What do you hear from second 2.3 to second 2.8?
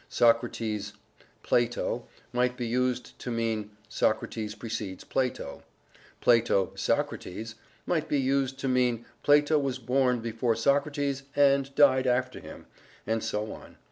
might be